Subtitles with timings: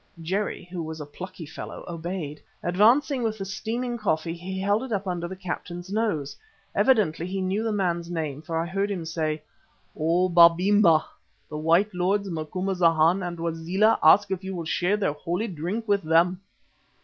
[0.19, 2.41] Jerry, who was a plucky fellow, obeyed.
[2.63, 6.35] Advancing with the steaming coffee, he held it under the Captain's nose.
[6.73, 9.43] Evidently he knew the man's name, for I heard him say:
[9.95, 11.05] "O Babemba,
[11.51, 16.01] the white lords, Macumazana and Wazela, ask if you will share their holy drink with
[16.01, 16.41] them?"